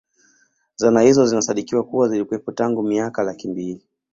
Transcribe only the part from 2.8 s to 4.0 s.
miaka laki mbili